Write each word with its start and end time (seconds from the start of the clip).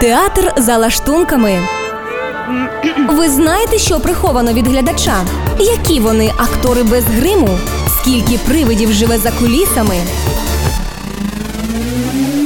Театр 0.00 0.52
за 0.56 0.76
лаштунками. 0.76 1.60
Ви 3.08 3.28
знаєте, 3.28 3.78
що 3.78 4.00
приховано 4.00 4.52
від 4.52 4.66
глядача? 4.68 5.24
Які 5.58 6.00
вони 6.00 6.32
актори 6.36 6.82
без 6.82 7.04
гриму? 7.04 7.58
Скільки 8.00 8.38
привидів 8.38 8.92
живе 8.92 9.18
за 9.18 9.30
кулісами? 9.30 9.96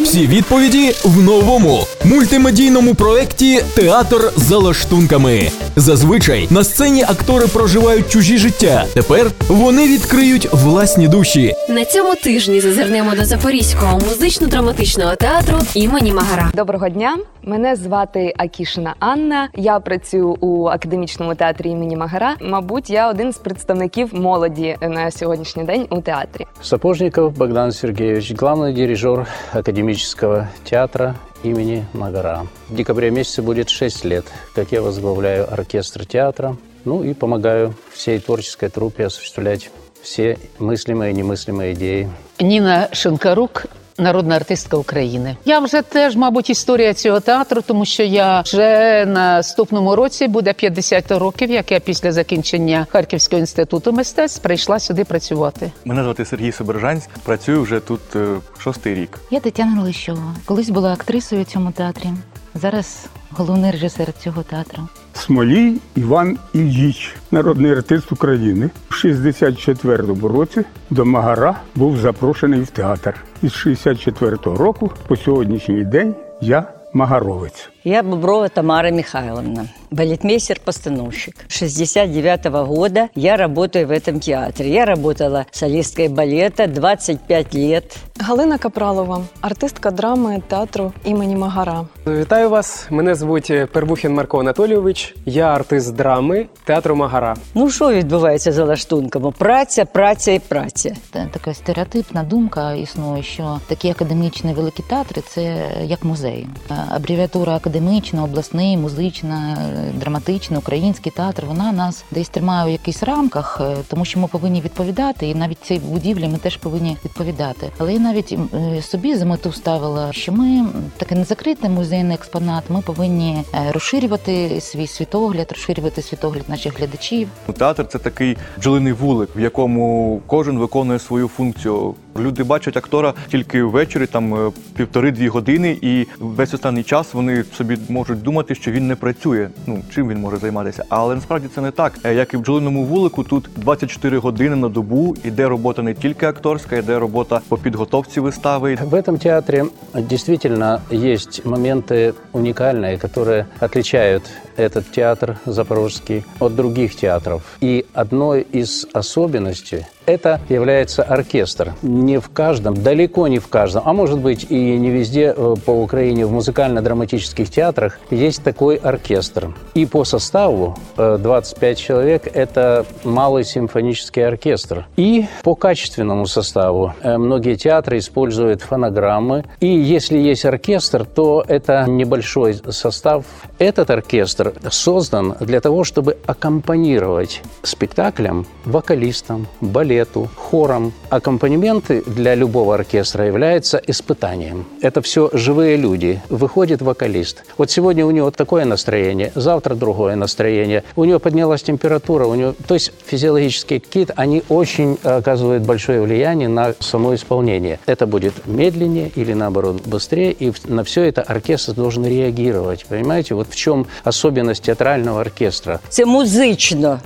Всі 0.04 0.26
відповіді 0.26 0.94
в 1.04 1.22
новому 1.22 1.86
мультимедійному 2.04 2.94
проєкті 2.94 3.64
Театр 3.74 4.32
за 4.36 4.58
лаштунками. 4.58 5.50
Зазвичай 5.76 6.48
на 6.50 6.64
сцені 6.64 7.02
актори 7.02 7.46
проживають 7.46 8.08
чужі 8.08 8.38
життя. 8.38 8.84
Тепер 8.94 9.30
вони 9.48 9.88
відкриють 9.88 10.48
власні 10.52 11.08
душі. 11.08 11.54
На 11.68 11.84
цьому 11.84 12.14
тижні 12.14 12.60
зазирнемо 12.60 13.14
до 13.14 13.24
Запорізького 13.24 13.98
музично-драматичного 13.98 15.16
театру 15.16 15.58
імені 15.74 16.12
Магара. 16.12 16.50
Доброго 16.54 16.88
дня. 16.88 17.16
Мене 17.42 17.76
звати 17.76 18.34
Акішина 18.36 18.94
Анна. 18.98 19.48
Я 19.54 19.80
працюю 19.80 20.36
у 20.40 20.66
академічному 20.66 21.34
театрі 21.34 21.70
імені 21.70 21.96
Магара. 21.96 22.36
Мабуть, 22.40 22.90
я 22.90 23.10
один 23.10 23.32
з 23.32 23.38
представників 23.38 24.08
молоді 24.12 24.76
на 24.80 25.10
сьогоднішній 25.10 25.64
день 25.64 25.86
у 25.90 26.00
театрі. 26.00 26.46
Сапожников 26.62 27.36
Богдан 27.36 27.72
Сергеевич, 27.72 28.32
главный 28.32 28.74
дирижер 28.74 29.26
академического 29.52 30.46
театра 30.70 31.14
имени 31.44 31.86
Магара. 31.92 32.46
В 32.68 32.74
декабре 32.74 33.10
месяце 33.10 33.42
будет 33.42 33.68
6 33.68 34.04
лет, 34.04 34.24
как 34.54 34.72
я 34.72 34.82
возглавляю 34.82 35.52
оркестр 35.52 36.04
театра, 36.06 36.56
ну 36.84 37.04
и 37.04 37.14
помогаю 37.14 37.74
всей 37.92 38.18
творческой 38.18 38.70
труппе 38.70 39.06
осуществлять 39.06 39.70
все 40.02 40.38
мыслимые 40.58 41.12
и 41.12 41.14
немыслимые 41.14 41.74
идеи. 41.74 42.10
Ніна 42.40 42.88
Шинкарук. 42.92 43.66
Народна 43.98 44.36
артистка 44.36 44.76
України. 44.76 45.36
Я 45.44 45.58
вже 45.58 45.82
теж, 45.82 46.16
мабуть, 46.16 46.50
історія 46.50 46.94
цього 46.94 47.20
театру, 47.20 47.62
тому 47.66 47.84
що 47.84 48.02
я 48.02 48.40
вже 48.40 49.04
наступному 49.06 49.96
році 49.96 50.28
буде 50.28 50.52
50 50.52 51.10
років, 51.10 51.50
як 51.50 51.72
я 51.72 51.80
після 51.80 52.12
закінчення 52.12 52.86
Харківського 52.90 53.40
інституту 53.40 53.92
мистецтв 53.92 54.42
прийшла 54.42 54.78
сюди 54.78 55.04
працювати. 55.04 55.72
Мене 55.84 56.02
звати 56.02 56.24
Сергій 56.24 56.52
Собержанськ. 56.52 57.08
Працюю 57.24 57.62
вже 57.62 57.80
тут 57.80 58.00
е, 58.16 58.26
шостий 58.58 58.94
рік. 58.94 59.20
Я 59.30 59.40
Тетяна 59.40 59.82
Лищова. 59.82 60.34
Колись 60.44 60.70
була 60.70 60.92
актрисою 60.92 61.42
у 61.42 61.44
цьому 61.44 61.72
театрі. 61.72 62.08
Зараз 62.54 63.06
головний 63.30 63.70
режисер 63.70 64.12
цього 64.12 64.42
театру. 64.42 64.88
Смолій 65.26 65.76
Іван 65.96 66.38
Ільїч, 66.54 67.16
народний 67.30 67.72
артист 67.72 68.12
України. 68.12 68.70
У 68.90 68.94
64-му 68.94 70.28
році 70.28 70.64
до 70.90 71.04
Магара 71.04 71.60
був 71.74 71.98
запрошений 71.98 72.60
в 72.60 72.70
театр. 72.70 73.24
Із 73.42 73.52
64-го 73.52 74.56
року 74.56 74.90
по 75.08 75.16
сьогоднішній 75.16 75.84
день 75.84 76.14
я 76.40 76.64
магаровець. 76.92 77.70
Я 77.84 78.02
Боброва 78.02 78.48
Тамара 78.48 78.92
Михайловна, 78.92 79.64
балетмейстер-постановщик. 79.94 81.34
69 81.48 82.46
-го 82.46 82.66
года 82.66 83.08
я 83.14 83.36
работаю 83.36 83.86
в 83.86 83.90
этом 83.90 84.18
театре. 84.18 84.68
Я 84.70 84.84
работала 84.84 85.46
солисткой 85.50 86.08
балета 86.08 86.66
25 86.66 87.54
лет. 87.54 87.96
Галина 88.20 88.58
Капралова, 88.58 89.20
артистка 89.40 89.90
драми 89.90 90.42
театру 90.48 90.92
імені 91.04 91.36
Магара. 91.36 91.84
Вітаю 92.06 92.50
вас. 92.50 92.86
Мене 92.90 93.14
звуть 93.14 93.52
Первухін 93.72 94.14
Марко 94.14 94.40
Анатолійович. 94.40 95.14
Я 95.26 95.46
артист 95.46 95.94
драми 95.94 96.46
театру 96.64 96.96
Магара. 96.96 97.36
Ну 97.54 97.70
що 97.70 97.92
відбувається 97.92 98.52
за 98.52 98.64
лаштунками? 98.64 99.30
Праця, 99.38 99.84
праця 99.84 100.32
і 100.32 100.38
праця. 100.38 100.96
Та- 101.10 101.26
Така 101.32 101.54
стереотипна 101.54 102.22
думка 102.22 102.72
існує, 102.74 103.22
що 103.22 103.60
такі 103.68 103.88
академічні 103.90 104.52
великі 104.52 104.82
театри 104.82 105.22
це 105.28 105.56
як 105.84 106.04
музей. 106.04 106.46
Е, 106.70 106.74
Абревіатура 106.90 107.56
академічна, 107.56 108.24
обласний, 108.24 108.76
музична, 108.76 109.56
драматична, 109.94 110.58
український 110.58 111.12
театр. 111.16 111.44
Вона 111.46 111.72
нас 111.72 112.04
десь 112.10 112.28
тримає 112.28 112.66
у 112.66 112.68
якихось 112.68 113.02
рамках, 113.02 113.60
е, 113.60 113.76
тому 113.88 114.04
що 114.04 114.20
ми 114.20 114.26
повинні 114.26 114.60
відповідати, 114.60 115.28
і 115.28 115.34
навіть 115.34 115.58
цій 115.62 115.78
будівлі 115.78 116.28
ми 116.28 116.38
теж 116.38 116.56
повинні 116.56 116.96
відповідати. 117.04 117.70
Але 117.78 117.92
я 117.92 117.98
навіть 117.98 118.38
е, 118.54 118.82
собі 118.82 119.16
за 119.16 119.24
мету 119.24 119.52
ставила, 119.52 120.12
що 120.12 120.32
ми 120.32 120.66
таке 120.96 121.14
не 121.14 121.24
закритий 121.24 121.70
музейний 121.70 122.14
експонат. 122.14 122.64
Ми 122.68 122.80
повинні 122.80 123.42
е, 123.54 123.72
розширювати 123.72 124.60
свій 124.60 124.86
світогляд, 124.86 125.52
розширювати 125.52 126.02
світогляд 126.02 126.48
наших 126.48 126.78
глядачів. 126.78 127.28
Театр 127.58 127.86
це 127.86 127.98
такий 127.98 128.36
бджолиний 128.58 128.92
вулик, 128.92 129.36
в 129.36 129.40
якому 129.40 130.20
кожен 130.26 130.58
виконує 130.58 130.98
свою 130.98 131.28
функцію. 131.28 131.94
Люди 132.19 132.43
бачать 132.43 132.77
актора 132.77 133.13
тільки 133.31 133.63
ввечері, 133.63 134.05
там 134.05 134.33
е, 134.47 134.51
півтори-дві 134.77 135.27
години, 135.27 135.77
і 135.81 136.05
весь 136.19 136.53
останній 136.53 136.83
час 136.83 137.13
вони 137.13 137.43
собі 137.57 137.77
можуть 137.89 138.21
думати, 138.21 138.55
що 138.55 138.71
він 138.71 138.87
не 138.87 138.95
працює. 138.95 139.49
Ну 139.67 139.81
чим 139.95 140.09
він 140.09 140.19
може 140.19 140.37
займатися? 140.37 140.83
Але 140.89 141.15
насправді 141.15 141.47
це 141.55 141.61
не 141.61 141.71
так. 141.71 141.93
Е, 142.03 142.15
Як 142.15 142.33
і 142.33 142.37
в 142.37 142.41
бджолиному 142.41 142.83
вулику, 142.83 143.23
тут 143.23 143.49
24 143.55 144.17
години 144.17 144.55
на 144.55 144.69
добу 144.69 145.15
іде 145.23 145.47
робота 145.47 145.81
не 145.81 145.93
тільки 145.93 146.25
акторська, 146.25 146.75
йде 146.75 146.99
робота 146.99 147.41
по 147.49 147.57
підготовці 147.57 148.19
вистави. 148.19 148.75
В 148.75 148.93
этом 148.93 149.17
театре 149.17 149.65
действительно 149.93 150.81
есть 150.91 151.45
моменты 151.45 152.13
уникальные, 152.33 152.97
которые 152.97 153.45
отличают 153.59 154.23
этот 154.56 154.90
театр 154.90 155.38
запорожский 155.46 156.24
от 156.40 156.54
других 156.54 156.96
театров. 156.96 157.42
И 157.60 157.86
одной 157.94 158.42
из 158.42 158.86
особенностей 158.92 159.86
это 160.06 160.40
является 160.48 161.02
оркестр. 161.02 161.74
Не 161.82 162.18
в 162.18 162.28
каждом, 162.28 162.82
далеко 162.82 163.26
не 163.28 163.38
в 163.38 163.48
каждом, 163.48 163.82
а 163.86 163.92
может 163.92 164.18
быть 164.18 164.46
и 164.48 164.76
не 164.76 164.90
везде 164.90 165.34
э, 165.36 165.54
по 165.64 165.70
Украине 165.70 166.26
в 166.26 166.32
музыкально-драматических 166.32 167.50
театрах 167.50 167.98
есть 168.10 168.42
такой 168.42 168.76
оркестр. 168.76 169.54
И 169.74 169.86
по 169.86 170.04
составу 170.04 170.76
э, 170.96 171.18
25 171.18 171.78
человек– 171.78 172.28
это 172.34 172.84
малый 173.04 173.44
симфонический 173.44 174.26
оркестр. 174.26 174.86
И 174.96 175.26
по 175.42 175.54
качественному 175.54 176.26
составу 176.26 176.94
э, 177.02 177.16
многие 177.16 177.54
театры 177.56 177.98
используют 177.98 178.62
фонограммы. 178.62 179.44
И 179.60 179.66
если 179.66 180.18
есть 180.18 180.44
оркестр, 180.44 181.04
то 181.04 181.44
это 181.46 181.86
небольшой 181.88 182.54
состав. 182.68 183.24
Этот 183.58 183.90
оркестр 183.90 184.43
создан 184.70 185.34
для 185.40 185.60
того, 185.60 185.84
чтобы 185.84 186.16
аккомпанировать 186.26 187.42
спектаклям, 187.62 188.46
вокалистам, 188.64 189.46
балету, 189.60 190.28
хорам. 190.36 190.92
Аккомпанементы 191.14 192.02
для 192.06 192.34
любого 192.34 192.74
оркестра 192.74 193.24
являются 193.24 193.80
испытанием. 193.86 194.66
Это 194.80 195.00
все 195.00 195.30
живые 195.32 195.76
люди. 195.76 196.20
Выходит 196.28 196.82
вокалист. 196.82 197.44
Вот 197.56 197.70
сегодня 197.70 198.04
у 198.04 198.10
него 198.10 198.32
такое 198.32 198.64
настроение, 198.64 199.30
завтра 199.36 199.76
другое 199.76 200.16
настроение. 200.16 200.82
У 200.96 201.04
него 201.04 201.20
поднялась 201.20 201.62
температура, 201.62 202.26
у 202.26 202.34
него... 202.34 202.54
То 202.66 202.74
есть 202.74 202.92
физиологические 203.06 203.78
какие-то, 203.78 204.12
они 204.16 204.42
очень 204.48 204.98
э, 205.04 205.18
оказывают 205.18 205.62
большое 205.62 206.02
влияние 206.02 206.48
на 206.48 206.74
само 206.80 207.14
исполнение. 207.14 207.78
Это 207.86 208.08
будет 208.08 208.34
медленнее 208.46 209.12
или 209.14 209.34
наоборот 209.34 209.82
быстрее, 209.86 210.32
и 210.32 210.52
на 210.66 210.82
все 210.82 211.04
это 211.04 211.22
оркестр 211.22 211.74
должен 211.74 212.04
реагировать. 212.04 212.86
Понимаете, 212.88 213.36
вот 213.36 213.46
в 213.50 213.54
чем 213.54 213.86
особенность 214.02 214.64
театрального 214.64 215.20
оркестра. 215.20 215.78
Це 215.88 216.04
музично, 216.04 217.00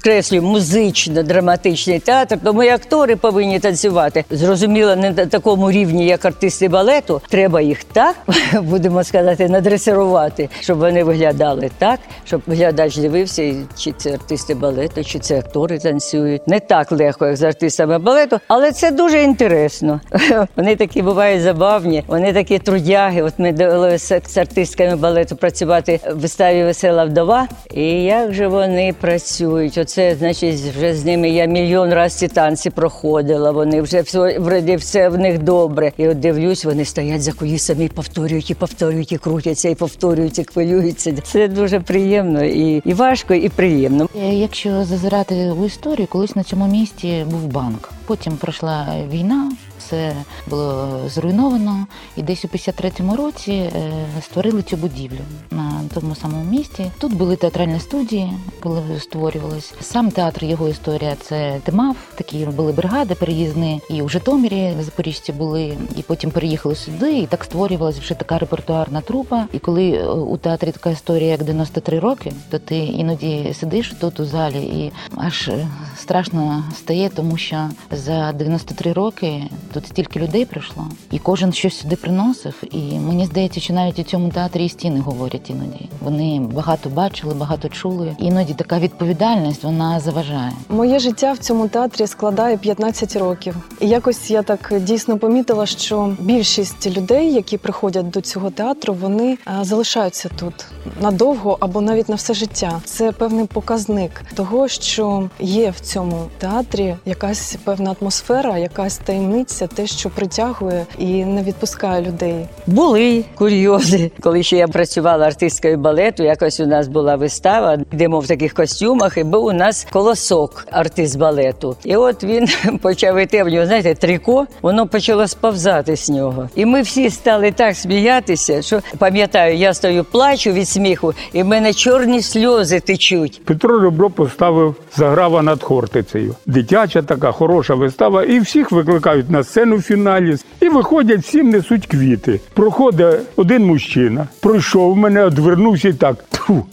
підкреслюю, 0.00 0.42
музично 0.42 1.22
драматичний 1.22 1.98
театр, 1.98 2.38
тому 2.44 2.62
і 2.62 2.68
актори 2.68 3.16
повинні 3.16 3.58
танцювати. 3.58 4.24
Зрозуміло, 4.30 4.96
не 4.96 5.10
на 5.10 5.26
такому 5.26 5.70
рівні, 5.70 6.06
як 6.06 6.24
артисти 6.24 6.68
балету. 6.68 7.20
Треба 7.28 7.60
їх 7.60 7.84
так, 7.84 8.16
будемо 8.62 9.04
сказати, 9.04 9.48
надресирувати, 9.48 10.48
щоб 10.60 10.78
вони 10.78 11.04
виглядали 11.04 11.70
так, 11.78 12.00
щоб 12.24 12.42
глядач 12.46 12.96
дивився, 12.96 13.54
чи 13.78 13.92
це 13.92 14.12
артисти 14.12 14.54
балету, 14.54 15.04
чи 15.04 15.18
це 15.18 15.38
актори 15.38 15.78
танцюють. 15.78 16.48
Не 16.48 16.60
так 16.60 16.92
легко, 16.92 17.26
як 17.26 17.36
з 17.36 17.42
артистами 17.42 17.98
балету, 17.98 18.40
але 18.48 18.72
це 18.72 18.90
дуже 18.90 19.22
інтересно. 19.22 20.00
Вони 20.56 20.76
такі 20.76 21.02
бувають 21.02 21.42
забавні, 21.42 22.04
вони 22.06 22.32
такі 22.32 22.58
трудяги. 22.58 23.22
От 23.22 23.34
ми 23.38 23.52
довелося 23.52 24.20
з 24.26 24.36
артистками 24.36 24.96
балету 24.96 25.36
працювати 25.36 26.00
в 26.10 26.20
виставі 26.20 26.64
Весела 26.64 27.04
вдова. 27.04 27.48
І 27.74 28.02
як 28.02 28.32
же 28.32 28.48
вони 28.48 28.94
працюють? 29.00 29.78
Оце, 29.90 30.16
значить, 30.18 30.60
вже 30.60 30.94
з 30.94 31.04
ними 31.04 31.30
я 31.30 31.46
мільйон 31.46 31.92
разів 31.92 32.18
ці 32.18 32.28
танці 32.28 32.70
проходила. 32.70 33.50
Вони 33.50 33.82
вже 33.82 34.00
все 34.00 34.38
вроді 34.38 34.76
все 34.76 35.08
в 35.08 35.18
них 35.18 35.42
добре. 35.42 35.92
І 35.96 36.08
от 36.08 36.20
дивлюсь, 36.20 36.64
вони 36.64 36.84
стоять 36.84 37.22
за 37.22 37.32
кулісами 37.32 37.84
і 37.84 37.88
повторюють, 37.88 38.50
і 38.50 38.54
повторюють, 38.54 39.12
і 39.12 39.18
крутяться, 39.18 39.68
і 39.68 39.74
повторюють, 39.74 40.38
і 40.38 40.44
хвилюються. 40.44 41.12
Це 41.22 41.48
дуже 41.48 41.80
приємно 41.80 42.44
і, 42.44 42.82
і 42.84 42.94
важко, 42.94 43.34
і 43.34 43.48
приємно. 43.48 44.08
Е, 44.22 44.34
Якщо 44.34 44.84
зазирати 44.84 45.34
у 45.34 45.66
історію, 45.66 46.08
колись 46.10 46.36
на 46.36 46.42
цьому 46.42 46.66
місці 46.66 47.26
був 47.30 47.46
банк. 47.46 47.92
Потім 48.06 48.36
пройшла 48.36 48.86
війна, 49.12 49.52
Все 49.90 50.14
було 50.46 51.00
зруйновано, 51.08 51.86
і 52.16 52.22
десь 52.22 52.44
у 52.44 52.48
53-му 52.48 53.16
році 53.16 53.52
е, 53.52 53.92
створили 54.20 54.62
цю 54.62 54.76
будівлю 54.76 55.18
на 55.50 55.80
тому 55.94 56.14
самому 56.14 56.44
місці. 56.44 56.90
Тут 56.98 57.14
були 57.14 57.36
театральні 57.36 57.80
студії, 57.80 58.32
коли 58.60 58.82
створювалось. 59.00 59.74
Сам 59.80 60.10
театр 60.10 60.44
його 60.44 60.68
історія 60.68 61.16
це 61.20 61.60
ТИМАВ, 61.64 61.96
такі 62.14 62.38
були 62.38 62.72
бригади 62.72 63.14
переїзні, 63.14 63.80
і 63.90 64.02
у 64.02 64.08
Житомирі 64.08 64.74
в 64.80 64.82
Запоріжжі 64.82 65.32
були, 65.32 65.76
і 65.96 66.02
потім 66.02 66.30
переїхали 66.30 66.74
сюди. 66.74 67.18
І 67.18 67.26
так 67.26 67.44
створювалася 67.44 68.00
вже 68.00 68.14
така 68.14 68.38
репертуарна 68.38 69.00
трупа. 69.00 69.46
І 69.52 69.58
коли 69.58 69.90
е, 69.90 70.06
у 70.08 70.36
театрі 70.36 70.72
така 70.72 70.90
історія, 70.90 71.30
як 71.30 71.42
93 71.42 71.98
роки, 71.98 72.32
то 72.50 72.58
ти 72.58 72.76
іноді 72.76 73.54
сидиш 73.60 73.94
тут 74.00 74.20
у 74.20 74.24
залі, 74.24 74.62
і 74.62 74.92
аж 75.16 75.48
е, 75.48 75.68
страшно 75.96 76.64
стає, 76.76 77.10
тому 77.14 77.36
що 77.36 77.68
за 77.90 78.32
93 78.32 78.92
роки 78.92 79.42
тут 79.72 79.79
стільки 79.86 80.20
людей 80.20 80.44
прийшло, 80.44 80.86
і 81.10 81.18
кожен 81.18 81.52
щось 81.52 81.78
сюди 81.78 81.96
приносив. 81.96 82.54
І 82.70 82.98
мені 82.98 83.26
здається, 83.26 83.60
що 83.60 83.74
навіть 83.74 83.98
у 83.98 84.02
цьому 84.02 84.28
театрі 84.28 84.64
і 84.64 84.68
стіни 84.68 85.00
говорять 85.00 85.50
іноді. 85.50 85.88
Вони 86.00 86.40
багато 86.40 86.88
бачили, 86.88 87.34
багато 87.34 87.68
чули. 87.68 88.16
Іноді 88.18 88.54
така 88.54 88.78
відповідальність 88.78 89.64
вона 89.64 90.00
заважає. 90.00 90.52
Моє 90.68 90.98
життя 90.98 91.32
в 91.32 91.38
цьому 91.38 91.68
театрі 91.68 92.06
складає 92.06 92.56
15 92.56 93.16
років. 93.16 93.56
І 93.80 93.88
якось 93.88 94.30
я 94.30 94.42
так 94.42 94.72
дійсно 94.80 95.18
помітила, 95.18 95.66
що 95.66 96.16
більшість 96.20 96.86
людей, 96.86 97.32
які 97.32 97.58
приходять 97.58 98.10
до 98.10 98.20
цього 98.20 98.50
театру, 98.50 98.94
вони 98.94 99.32
е, 99.32 99.64
залишаються 99.64 100.30
тут 100.36 100.66
надовго 101.00 101.56
або 101.60 101.80
навіть 101.80 102.08
на 102.08 102.14
все 102.14 102.34
життя. 102.34 102.80
Це 102.84 103.12
певний 103.12 103.46
показник 103.46 104.22
того, 104.34 104.68
що 104.68 105.28
є 105.40 105.70
в 105.70 105.80
цьому 105.80 106.26
театрі 106.38 106.96
якась 107.04 107.56
певна 107.64 107.96
атмосфера, 108.00 108.58
якась 108.58 108.98
таємниця, 108.98 109.66
те, 109.74 109.86
що 109.86 110.10
притягує 110.10 110.86
і 110.98 111.24
не 111.24 111.42
відпускає 111.42 112.02
людей. 112.02 112.46
Були 112.66 113.24
курйози. 113.34 114.10
Коли 114.20 114.42
ще 114.42 114.56
я 114.56 114.68
працювала 114.68 115.26
артисткою 115.26 115.76
балету, 115.76 116.22
якось 116.22 116.60
у 116.60 116.66
нас 116.66 116.88
була 116.88 117.16
вистава, 117.16 117.78
де 117.92 118.08
ми 118.08 118.20
в 118.20 118.26
таких 118.26 118.54
костюмах, 118.54 119.16
і 119.16 119.24
був 119.24 119.44
у 119.44 119.52
нас 119.52 119.86
колосок, 119.90 120.66
артист 120.70 121.18
балету. 121.18 121.76
І 121.84 121.96
от 121.96 122.24
він 122.24 122.48
почав 122.82 123.18
іти 123.18 123.42
в 123.42 123.48
нього, 123.48 123.66
знаєте, 123.66 123.94
трико, 123.94 124.46
воно 124.62 124.86
почало 124.86 125.28
сповзати 125.28 125.96
з 125.96 126.10
нього. 126.10 126.48
І 126.54 126.66
ми 126.66 126.82
всі 126.82 127.10
стали 127.10 127.52
так 127.52 127.76
сміятися, 127.76 128.62
що 128.62 128.80
пам'ятаю, 128.98 129.56
я 129.56 129.74
стою, 129.74 130.04
плачу 130.04 130.50
від 130.52 130.68
сміху, 130.68 131.14
і 131.32 131.42
в 131.42 131.46
мене 131.46 131.72
чорні 131.72 132.22
сльози 132.22 132.80
течуть. 132.80 133.44
Петро 133.44 133.80
Ребро 133.80 134.10
поставив 134.10 134.74
заграва 134.96 135.42
над 135.42 135.62
Хортицею. 135.62 136.34
Дитяча 136.46 137.02
така 137.02 137.32
хороша 137.32 137.74
вистава, 137.74 138.24
і 138.24 138.40
всіх 138.40 138.72
викликають 138.72 139.30
на 139.30 139.44
сцену 139.44 139.59
в 139.66 139.82
фіналі. 139.82 140.36
І 140.60 140.68
виходять, 140.68 141.20
всім 141.20 141.50
несуть 141.50 141.86
квіти. 141.86 142.40
Проходить 142.54 143.20
один 143.36 143.66
мужчина, 143.66 144.28
пройшов 144.40 144.96
мене, 144.96 145.24
одвернувся 145.24 145.88
і 145.88 145.92
так, 145.92 146.24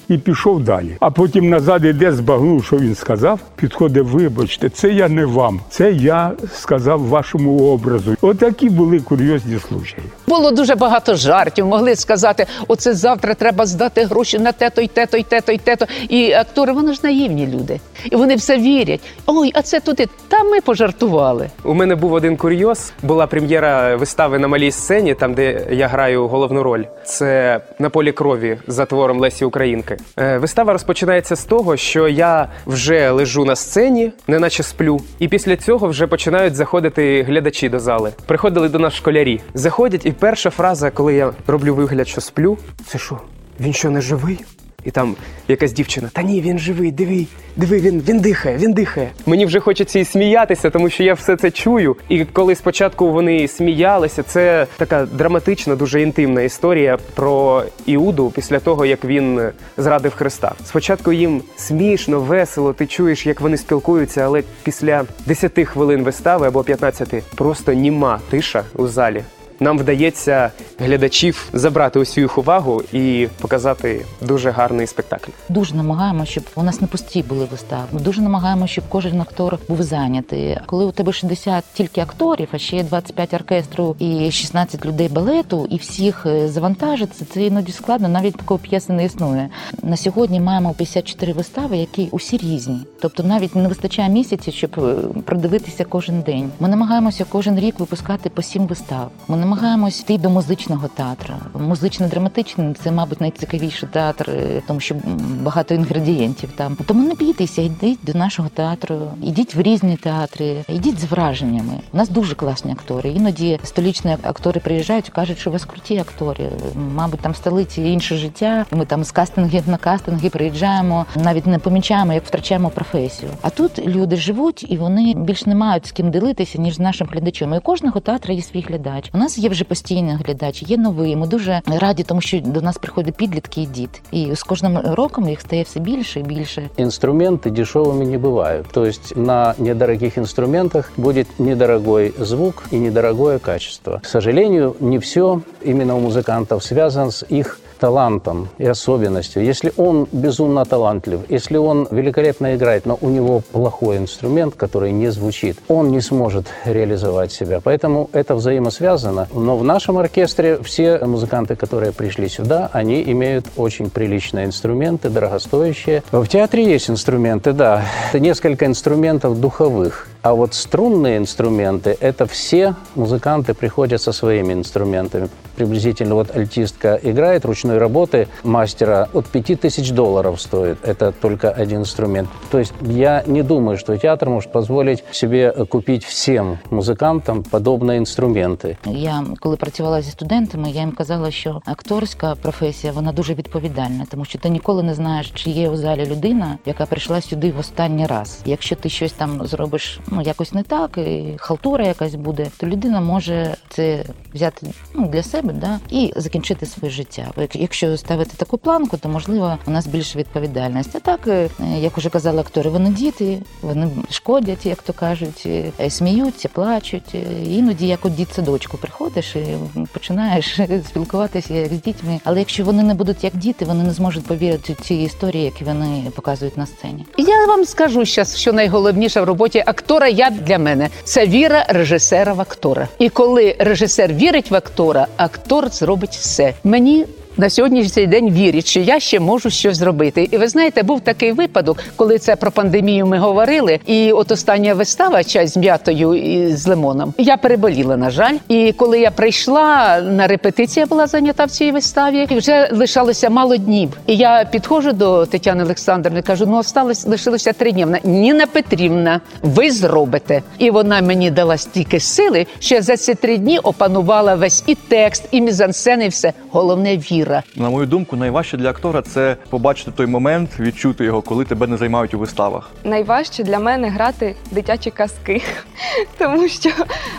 і 0.10 0.18
пішов 0.18 0.63
далі. 0.63 0.98
А 1.00 1.12
потім 1.12 1.50
назад 1.50 1.86
іде, 1.86 2.12
збагнув, 2.12 2.63
що 2.63 2.78
він 2.78 2.95
сказав. 2.95 3.39
Підходить, 3.56 4.07
вибачте, 4.07 4.69
це 4.69 4.89
я 4.89 5.10
не 5.10 5.25
вам, 5.25 5.60
це 5.69 5.92
я 5.92 6.31
сказав 6.54 7.07
вашому 7.07 7.60
образу. 7.60 8.16
Отакі 8.22 8.69
були 8.69 9.00
курйозні 9.00 9.60
случаї. 9.60 10.07
Було 10.27 10.51
дуже 10.51 10.75
багато 10.75 11.15
жартів. 11.15 11.65
Могли 11.65 11.95
сказати, 11.95 12.45
оце 12.68 12.94
завтра 12.94 13.33
треба 13.33 13.65
здати 13.65 14.03
гроші 14.03 14.39
на 14.39 14.51
те-то, 14.51 14.81
й 14.81 14.88
те-то, 14.88 15.18
й 15.18 15.24
те-то, 15.24 15.51
й 15.51 15.57
те-то. 15.57 15.85
І 16.09 16.31
актори, 16.33 16.74
вони 16.74 16.94
ж 16.94 17.00
наївні 17.03 17.47
люди. 17.47 17.79
І 18.12 18.15
вони 18.15 18.35
все 18.35 18.57
вірять. 18.57 19.00
Ой, 19.25 19.51
а 19.53 19.62
це 19.62 19.79
туди. 19.79 20.07
Та 20.27 20.44
ми 20.44 20.62
пожартували. 20.62 21.50
У 21.63 21.74
мене 21.74 21.95
був 21.95 22.13
один 22.13 22.38
курйоз. 22.38 22.91
Була 23.03 23.27
прем'єра 23.27 23.95
вистави 23.95 24.39
на 24.39 24.47
малій 24.47 24.71
сцені, 24.71 25.13
там 25.13 25.33
де 25.33 25.68
я 25.71 25.88
граю 25.88 26.27
головну 26.27 26.63
роль. 26.63 26.83
Це 27.06 27.59
на 27.80 27.89
полі 27.89 28.12
крові 28.12 28.57
за 28.68 28.85
твором 28.85 29.19
Лесі 29.19 29.45
Українки. 29.45 29.97
Е, 30.19 30.38
Вистава 30.38 30.73
розпочинається 30.73 31.35
з 31.35 31.45
того, 31.45 31.77
що 31.77 32.07
я 32.07 32.47
вже 32.65 33.12
лежу 33.12 33.45
на 33.45 33.56
сцені, 33.56 34.12
неначе 34.27 34.63
сплю, 34.63 35.00
і 35.19 35.27
після 35.27 35.56
цього 35.56 35.88
вже 35.88 36.07
починають 36.07 36.56
заходити 36.56 37.23
глядачі 37.23 37.69
до 37.69 37.80
зали. 37.80 38.12
Приходили 38.25 38.69
до 38.69 38.80
нас 38.80 38.94
школярі. 38.94 39.41
Заходять, 39.53 40.06
і 40.06 40.12
перша 40.19 40.50
фраза, 40.50 40.92
коли 40.92 41.14
я 41.14 41.34
роблю 41.48 41.75
вигляд, 41.75 42.08
що 42.08 42.22
сплю, 42.22 42.58
це 42.88 42.98
що? 42.98 43.19
Він 43.60 43.74
що 43.74 43.90
не 43.90 44.02
живий? 44.02 44.40
І 44.88 44.92
там 44.92 45.16
якась 45.48 45.74
дівчина, 45.74 46.10
та 46.14 46.22
ні, 46.22 46.42
він 46.42 46.60
живий, 46.60 46.92
диви, 46.92 47.25
диви, 47.56 47.80
він, 47.80 48.04
він 48.08 48.19
дихає, 48.19 48.58
він 48.58 48.74
дихає. 48.74 49.12
Мені 49.25 49.46
вже 49.46 49.60
хочеться 49.60 50.00
і 50.00 50.06
сміятися, 50.06 50.69
тому 50.69 50.90
що 50.90 51.04
я 51.04 51.14
все 51.14 51.36
це 51.36 51.52
чую. 51.52 51.96
І 52.10 52.25
коли 52.25 52.56
спочатку 52.56 53.12
вони 53.12 53.48
сміялися, 53.48 54.24
це 54.24 54.68
така 54.78 55.06
драматична, 55.06 55.75
дуже 55.75 56.02
інтимна 56.02 56.42
історія 56.42 56.98
про 57.16 57.64
Іуду 57.86 58.31
після 58.36 58.60
того, 58.60 58.86
як 58.86 59.06
він 59.06 59.42
зрадив 59.78 60.16
Христа. 60.16 60.54
Спочатку 60.66 61.12
їм 61.12 61.42
смішно, 61.56 62.19
весело, 62.19 62.74
ти 62.74 62.88
чуєш, 62.88 63.25
як 63.25 63.42
вони 63.42 63.58
спілкуються, 63.58 64.22
але 64.22 64.44
після 64.64 65.06
10 65.25 65.68
хвилин 65.68 66.04
вистави 66.04 66.48
або 66.48 66.64
15 66.64 67.24
просто 67.36 67.74
німа 67.74 68.19
тиша 68.30 68.64
у 68.75 68.88
залі. 68.88 69.24
Нам 69.59 69.77
вдається 69.77 70.51
глядачів 70.80 71.50
забрати 71.54 72.00
усю 72.00 72.21
їх 72.21 72.38
увагу 72.38 72.83
і 72.94 73.27
показати 73.42 74.06
дуже 74.21 74.51
гарний 74.51 74.88
спектакль. 74.88 75.31
Дуже 75.50 75.75
намагаємося, 75.75 76.31
щоб 76.31 76.44
у 76.56 76.63
нас 76.63 76.81
не 76.81 76.88
пусті 76.88 77.24
були 77.24 77.45
вистави. 77.51 77.83
Ми 77.92 78.00
дуже 78.00 78.21
намагаємося, 78.21 78.71
щоб 78.71 78.83
кожен 78.89 79.21
актор 79.21 79.59
був 79.68 79.83
зайнятий. 79.83 80.57
Коли 80.65 80.86
у 80.86 80.92
тебе 80.92 81.13
60 81.13 81.63
тільки 81.74 82.01
акторів, 82.01 82.48
а 82.51 82.57
ще 82.57 82.75
є 82.75 82.83
25 82.83 83.33
оркестру 83.33 83.95
і 84.00 84.31
16 84.31 84.86
людей 84.86 85.07
балету, 85.07 85.68
і 85.69 85.77
всіх 85.77 86.25
е, 86.25 86.48
завантажити, 86.48 87.25
це 87.33 87.44
іноді 87.44 87.71
складно. 87.71 88.07
Навіть 88.07 88.36
такої 88.36 88.59
п'єси 88.59 88.94
не 88.94 89.06
існує. 89.06 89.50
На 89.83 89.98
сьогодні 89.98 90.39
маємо 90.39 90.74
54 90.74 91.33
вистави, 91.33 91.77
які 91.77 92.09
усі 92.12 92.38
різні. 92.38 92.80
Тобто 93.01 93.24
навіть 93.24 93.56
не 93.56 93.68
вистачає 93.68 94.09
місяців, 94.09 94.54
щоб 94.54 94.71
е, 94.77 94.95
продивитися 95.25 95.86
кожен 95.86 96.21
день. 96.21 96.51
Ми 96.59 96.68
намагаємося 96.68 97.25
кожен 97.30 97.59
рік 97.59 97.80
випускати 97.80 98.30
по 98.30 98.42
сім 98.42 98.68
вистав. 98.68 99.12
Ми 99.27 99.38
намагаємось 99.47 100.01
йти 100.01 100.17
до 100.17 100.29
музичного 100.29 100.88
театру. 100.88 101.33
Музично-драматичний 101.53 102.73
це, 102.83 102.91
мабуть, 102.91 103.21
найцікавіший 103.21 103.89
театр, 103.91 104.29
е, 104.29 104.61
тому 104.67 104.79
що 104.79 104.95
багато 105.41 105.73
інгредієнтів 105.73 106.49
там. 106.55 106.77
Тому 106.85 107.07
не 107.07 107.13
бійтеся, 107.13 107.61
йдіть 107.61 107.99
до 108.03 108.13
нашого 108.13 108.49
театру, 108.49 109.01
йдіть 109.23 109.55
в 109.55 109.61
різні 109.61 109.97
театри, 109.97 110.63
йдіть 110.69 110.99
з 110.99 111.03
враженнями. 111.03 111.73
У 111.94 111.97
нас 111.97 112.09
дуже 112.09 112.35
класні 112.35 112.71
актори. 112.71 113.09
Іноді 113.09 113.59
столічні 113.63 114.17
актори 114.23 114.61
приїжджають 114.61 115.07
і 115.07 115.11
кажуть, 115.11 115.39
що 115.39 115.49
у 115.49 115.53
вас 115.53 115.65
круті 115.65 115.97
актори. 115.97 116.49
Мабуть, 116.95 117.19
там 117.19 117.31
в 117.31 117.35
столиці 117.35 117.81
інше 117.81 118.17
життя. 118.17 118.65
Ми 118.71 118.85
там 118.85 119.03
з 119.03 119.11
кастингів 119.11 119.69
на 119.69 119.77
кастинги 119.77 120.29
приїжджаємо, 120.29 121.05
навіть 121.15 121.47
не 121.47 121.59
помічаємо, 121.59 122.13
як 122.13 122.25
втрачаємо 122.25 122.69
професію. 122.69 123.31
А 123.41 123.49
тут 123.49 123.79
люди 123.79 124.15
живуть 124.15 124.65
і 124.69 124.77
вони 124.77 125.13
більш 125.13 125.45
не 125.45 125.55
мають 125.55 125.85
з 125.85 125.91
ким 125.91 126.11
ділитися, 126.11 126.61
ніж 126.61 126.75
з 126.75 126.79
нашим 126.79 127.07
глядачем. 127.11 127.53
І 127.53 127.57
у 127.57 127.61
кожного 127.61 127.99
театру 127.99 128.33
є 128.33 128.41
свій 128.41 128.61
глядач. 128.61 129.09
У 129.13 129.17
нас 129.17 129.37
є 129.38 129.49
вже 129.49 129.64
постійний 129.64 130.17
глядач, 130.17 130.62
є 130.62 130.76
новий. 130.76 131.17
Ми 131.17 131.26
дуже 131.26 131.62
раді, 131.67 132.02
тому 132.02 132.20
що 132.20 132.40
до 132.40 132.61
нас 132.61 132.79
приходять 132.79 133.15
підлітки 133.15 133.62
і 133.62 133.67
діти. 133.67 134.01
І 134.10 134.34
з 134.34 134.43
кожним 134.43 134.79
роком 134.84 135.29
їх 135.29 135.41
стає 135.41 135.62
все 135.62 135.81
більше 135.81 136.20
і 136.20 136.22
більше. 136.22 136.69
Инструменты 136.79 137.51
дешевыми 137.51 138.05
не 138.05 138.19
бывают. 138.19 138.67
То 138.72 138.84
есть 138.84 139.17
на 139.17 139.55
недорогих 139.58 140.19
инструментах 140.19 140.93
будет 140.96 141.27
недорогой 141.39 142.15
звук 142.19 142.65
и 142.72 142.77
недорогое 142.77 143.39
качество. 143.39 144.01
К 144.03 144.08
сожалению, 144.08 144.77
не 144.81 144.98
все 144.98 145.41
именно 145.65 145.96
у 145.96 146.01
музыкантов 146.01 146.62
связано 146.62 147.10
с 147.10 147.27
их 147.31 147.58
талантом 147.78 148.50
и 148.57 148.66
особенностью. 148.66 149.44
Если 149.44 149.72
он 149.78 150.07
безумно 150.12 150.66
талантлив, 150.66 151.22
если 151.30 151.57
он 151.57 151.88
великолепно 151.92 152.56
играет, 152.56 152.86
но 152.86 152.98
у 153.02 153.10
него 153.10 153.42
плохой 153.52 153.98
инструмент, 153.98 154.56
который 154.56 154.92
не 154.92 155.10
звучит, 155.10 155.57
он 155.68 155.92
не 155.92 156.02
сможет 156.02 156.48
реализовать 156.66 157.31
себя. 157.31 157.62
Поэтому 157.64 158.10
это 158.14 158.36
взаимосвязано. 158.36 159.28
Но 159.34 159.57
в 159.57 159.64
нашем 159.64 159.98
оркестре 159.98 160.60
все 160.64 161.00
музыканты, 161.00 161.56
которые 161.56 161.92
пришли 161.92 162.28
сюда, 162.30 162.69
они 162.74 163.02
имеют 163.04 163.46
очень 163.56 163.90
приличные 163.90 164.46
инструменты, 164.46 165.10
дорогостоящие. 165.10 166.04
В 166.12 166.28
театре 166.28 166.66
есть 166.66 166.90
инструменты, 166.90 167.54
да. 167.54 167.86
Несколько 168.14 168.66
инструментов 168.66 169.40
духовых. 169.40 170.07
А 170.27 170.34
вот 170.34 170.55
струнные 170.55 171.19
инструменты – 171.19 172.01
это 172.01 172.27
все 172.27 172.77
музыканты 172.94 173.55
приходят 173.55 174.01
со 174.01 174.12
своими 174.12 174.53
инструментами. 174.53 175.29
Приблизительно 175.56 176.15
вот 176.15 176.34
альтистка 176.34 176.98
играет 177.03 177.44
ручной 177.44 177.79
работы 177.79 178.29
мастера 178.44 179.08
от 179.12 179.27
5000 179.27 179.91
долларов 179.91 180.41
стоит. 180.41 180.79
Это 180.84 181.12
только 181.12 181.51
один 181.51 181.81
инструмент. 181.81 182.29
То 182.51 182.58
есть 182.58 182.72
я 182.81 183.22
не 183.27 183.43
думаю, 183.43 183.79
что 183.79 183.96
театр 183.96 184.29
может 184.29 184.53
позволить 184.53 185.05
себе 185.10 185.53
купить 185.69 186.05
всем 186.05 186.58
музыкантам 186.70 187.43
подобные 187.43 187.98
инструменты. 187.98 188.77
Я 188.86 189.24
коли 189.41 189.56
працювала 189.56 190.03
зі 190.03 190.10
студентами, 190.10 190.70
я 190.70 190.81
їм 190.81 190.93
казала, 190.93 191.31
що 191.31 191.60
акторська 191.65 192.34
професія 192.34 192.93
вона 192.93 193.12
дуже 193.12 193.34
відповідальна, 193.34 194.06
тому 194.10 194.24
що 194.24 194.39
ти 194.39 194.48
ніколи 194.48 194.82
не 194.82 194.94
знаєш, 194.94 195.32
чи 195.34 195.51
є 195.51 195.69
у 195.69 195.77
залі 195.77 196.06
людина, 196.06 196.58
яка 196.67 196.86
прийшла 196.86 197.20
сюди 197.20 197.53
в 197.53 197.58
останній 197.58 198.06
раз. 198.06 198.41
Якщо 198.44 198.77
ти 198.77 198.89
щось 198.89 199.12
там 199.12 199.46
зробиш 199.46 200.01
ну 200.18 200.24
якось 200.24 200.54
не 200.54 200.64
так, 200.64 200.97
і 200.97 201.33
халтура 201.38 201.86
якась 201.86 202.16
буде, 202.16 202.47
то 202.57 202.68
людина 202.68 203.02
може 203.02 203.56
це 203.69 204.04
взяти 204.33 204.68
ну, 204.94 205.07
для 205.07 205.24
себе 205.24 205.54
да, 205.54 205.80
і 205.90 206.14
закінчити 206.16 206.66
своє 206.66 206.94
життя. 206.94 207.31
Якщо 207.54 207.97
ставити 207.97 208.31
таку 208.38 208.57
планку, 208.57 208.97
то 208.97 209.09
можливо 209.09 209.57
у 209.68 209.71
нас 209.71 209.88
більше 209.88 210.19
відповідальність. 210.19 210.95
А 210.95 211.00
так, 211.00 211.28
е, 211.28 211.50
як 211.80 211.97
уже 211.97 212.09
казали 212.09 212.40
актори, 212.40 212.69
вони 212.69 212.90
діти, 212.90 213.42
вони 213.62 213.90
шкодять, 214.09 214.66
як 214.66 214.81
то 214.81 214.94
кажуть, 214.94 215.44
е, 215.80 215.90
сміються, 215.90 216.50
плачуть. 216.50 217.16
Іноді 217.45 217.88
як 217.88 218.06
у 218.06 218.09
дітсадочку 218.09 218.78
приходиш 218.78 219.36
і 219.36 219.45
починаєш 219.92 220.59
спілкуватися 220.90 221.54
як 221.54 221.74
з 221.74 221.81
дітьми. 221.81 222.19
Але 222.24 222.40
якщо 222.40 222.64
вони 222.64 222.83
не 222.83 222.94
будуть 222.94 223.24
як 223.24 223.36
діти, 223.36 223.66
вони 223.66 223.83
не 223.83 223.92
зможуть 223.92 224.26
повірити 224.26 224.74
в 224.74 224.81
ці 224.81 224.95
історії, 224.95 225.44
які 225.44 225.64
вони 225.64 226.12
показують 226.16 226.57
на 226.57 226.66
сцені. 226.66 227.06
Я 227.18 227.45
вам 227.45 227.66
скажу 227.66 228.06
зараз, 228.06 228.38
що 228.38 228.54
найголовніше 228.54 229.21
в 229.21 229.24
роботі 229.24 229.64
актора 229.97 230.07
я 230.07 230.30
для 230.30 230.57
мене 230.57 230.89
це 231.04 231.25
віра 231.25 231.66
режисера 231.69 232.33
в 232.33 232.42
актора. 232.42 232.87
І 232.99 233.09
коли 233.09 233.56
режисер 233.59 234.13
вірить 234.13 234.51
в 234.51 234.56
актора, 234.56 235.07
актор 235.18 235.69
зробить 235.69 236.16
все. 236.16 236.54
Мені 236.63 237.06
на 237.37 237.49
сьогоднішній 237.49 238.07
день 238.07 238.29
вірять, 238.29 238.67
що 238.67 238.79
я 238.79 238.99
ще 238.99 239.19
можу 239.19 239.49
щось 239.49 239.77
зробити. 239.77 240.29
І 240.31 240.37
ви 240.37 240.47
знаєте, 240.47 240.83
був 240.83 241.01
такий 241.01 241.31
випадок, 241.31 241.77
коли 241.95 242.17
це 242.17 242.35
про 242.35 242.51
пандемію 242.51 243.06
ми 243.06 243.17
говорили. 243.17 243.79
І 243.85 244.11
от 244.11 244.31
остання 244.31 244.73
вистава 244.73 245.23
чай 245.23 245.47
з 245.47 245.57
м'ятою 245.57 246.13
і 246.13 246.56
з 246.56 246.67
лимоном. 246.67 247.13
Я 247.17 247.37
переболіла, 247.37 247.97
на 247.97 248.09
жаль. 248.09 248.35
І 248.47 248.71
коли 248.71 248.99
я 248.99 249.11
прийшла 249.11 250.01
на 250.01 250.27
репетицію, 250.27 250.81
я 250.81 250.87
була 250.87 251.07
зайнята 251.07 251.45
в 251.45 251.51
цій 251.51 251.71
виставі, 251.71 252.27
і 252.29 252.35
вже 252.35 252.69
лишалося 252.71 253.29
мало 253.29 253.57
днів. 253.57 253.89
І 254.07 254.15
я 254.15 254.45
підходжу 254.51 254.91
до 254.91 255.25
Тетяни 255.25 255.63
Олександрівни, 255.63 256.21
кажу: 256.21 256.45
ну 256.47 256.57
осталось 256.57 257.07
лишилося 257.07 257.53
три 257.53 257.71
дні. 257.71 257.85
Вона 257.85 257.99
Ніна 258.03 258.45
Петрівна, 258.45 259.21
ви 259.41 259.71
зробите. 259.71 260.41
І 260.57 260.71
вона 260.71 261.01
мені 261.01 261.31
дала 261.31 261.57
стільки 261.57 261.99
сили, 261.99 262.45
що 262.59 262.81
за 262.81 262.97
ці 262.97 263.15
три 263.15 263.37
дні 263.37 263.59
опанувала 263.59 264.35
весь 264.35 264.63
і 264.67 264.75
текст, 264.75 265.23
і 265.31 265.41
мізансцени, 265.41 266.06
і 266.06 266.09
все 266.09 266.33
головне 266.51 266.97
віра 266.97 267.27
віра. 267.28 267.44
На 267.56 267.69
мою 267.69 267.86
думку, 267.86 268.16
найважче 268.16 268.57
для 268.57 268.69
актора 268.69 269.02
це 269.02 269.36
побачити 269.50 269.92
той 269.92 270.06
момент, 270.06 270.60
відчути 270.60 271.06
його, 271.06 271.22
коли 271.22 271.46
тебе 271.46 271.68
не 271.68 271.78
займають 271.78 272.14
у 272.14 272.19
виставах. 272.19 272.69
Найважче 272.84 273.44
для 273.44 273.60
мене 273.60 273.90
грати 273.90 274.36
дитячі 274.52 274.92
казки, 274.92 275.42
тому 276.18 276.48
що 276.48 276.69